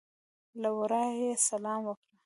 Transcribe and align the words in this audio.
له 0.61 0.69
ورایه 0.77 1.15
یې 1.21 1.31
سلام 1.47 1.81
وکړ. 1.85 2.05